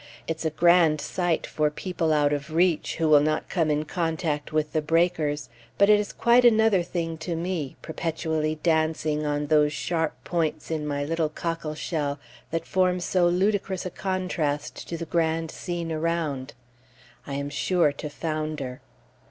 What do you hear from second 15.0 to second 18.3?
grand scene around. I am sure to